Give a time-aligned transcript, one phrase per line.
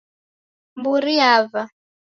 [0.79, 1.61] Mburi yava